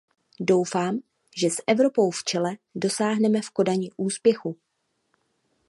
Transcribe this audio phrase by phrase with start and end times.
[0.39, 0.99] Doufám,
[1.37, 4.57] že s Evropou v čele dosáhneme v Kodani úspěchu.